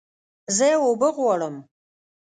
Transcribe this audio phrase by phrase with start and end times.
[0.57, 1.55] زه اوبه غواړم